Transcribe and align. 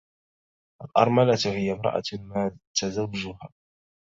الأرملة 0.83 1.37
هي 1.45 1.71
امرأة 1.71 2.03
مات 2.13 2.53
زوجها. 2.85 3.49